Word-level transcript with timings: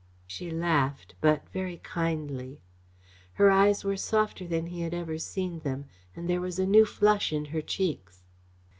She 0.25 0.49
laughed, 0.49 1.13
but 1.21 1.47
very 1.49 1.77
kindly. 1.77 2.59
Her 3.33 3.51
eyes 3.51 3.83
were 3.83 3.95
softer 3.97 4.47
than 4.47 4.65
he 4.65 4.81
had 4.81 4.95
ever 4.95 5.19
seen 5.19 5.59
them, 5.59 5.85
and 6.15 6.27
there 6.27 6.41
was 6.41 6.57
a 6.57 6.65
new 6.65 6.85
flush 6.87 7.31
in 7.31 7.45
her 7.45 7.61
cheeks. 7.61 8.23